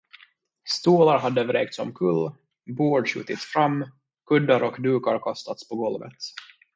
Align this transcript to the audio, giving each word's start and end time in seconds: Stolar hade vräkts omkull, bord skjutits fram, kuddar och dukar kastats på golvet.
Stolar 0.69 1.19
hade 1.19 1.43
vräkts 1.43 1.79
omkull, 1.79 2.31
bord 2.77 3.09
skjutits 3.09 3.45
fram, 3.45 3.85
kuddar 4.25 4.63
och 4.63 4.81
dukar 4.81 5.19
kastats 5.19 5.69
på 5.69 5.75
golvet. 5.75 6.17